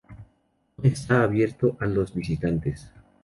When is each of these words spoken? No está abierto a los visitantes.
No 0.77 0.83
está 0.89 1.21
abierto 1.21 1.77
a 1.79 1.85
los 1.85 2.15
visitantes. 2.15 2.89